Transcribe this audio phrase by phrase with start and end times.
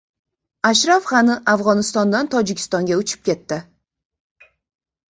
[0.69, 3.65] Ashraf G‘ani Afg‘onistondan Tojikistonga uchib ketdi